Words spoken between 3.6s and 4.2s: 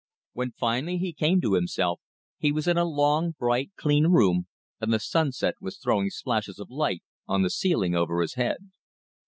clean